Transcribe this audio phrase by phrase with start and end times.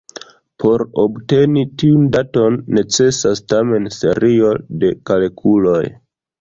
[0.61, 4.53] Por obteni tiun daton necesas tamen serio
[4.85, 5.81] de kalkuloj.